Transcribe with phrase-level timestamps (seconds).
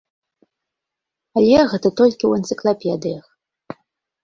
[1.41, 3.25] Але гэта толькі ў энцыклапедыях.